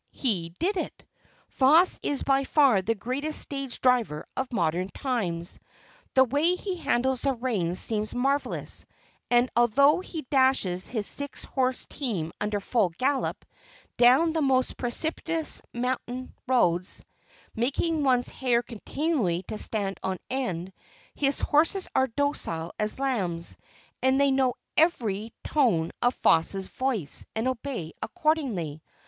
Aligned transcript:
He 0.13 0.55
did 0.57 0.77
it! 0.77 1.03
Foss 1.47 1.99
is 2.01 2.23
by 2.23 2.43
far 2.43 2.81
the 2.81 2.95
greatest 2.95 3.39
stage 3.39 3.79
driver 3.81 4.25
of 4.35 4.51
modern 4.51 4.87
times. 4.87 5.59
The 6.15 6.23
way 6.23 6.55
he 6.55 6.77
handles 6.77 7.21
the 7.21 7.33
reins 7.35 7.77
seems 7.79 8.11
marvellous; 8.11 8.87
and 9.29 9.51
although 9.55 9.99
he 9.99 10.23
dashes 10.31 10.87
his 10.87 11.05
six 11.05 11.43
horse 11.43 11.85
team, 11.85 12.31
under 12.41 12.59
full 12.59 12.89
gallop, 12.97 13.45
down 13.97 14.33
the 14.33 14.41
most 14.41 14.75
precipitous 14.75 15.61
mountain 15.71 16.33
roads, 16.47 17.05
making 17.53 18.03
one's 18.03 18.29
hair 18.29 18.63
continually 18.63 19.43
to 19.49 19.59
stand 19.59 19.99
on 20.01 20.17
end, 20.31 20.73
his 21.13 21.39
horses 21.41 21.87
are 21.93 22.05
as 22.05 22.11
docile 22.15 22.71
as 22.79 22.97
lambs, 22.97 23.55
and 24.01 24.19
they 24.19 24.31
know 24.31 24.55
every 24.75 25.31
tone 25.43 25.91
of 26.01 26.15
Foss' 26.15 26.65
voice 26.69 27.23
and 27.35 27.47
obey 27.47 27.93
accordingly. 28.01 28.81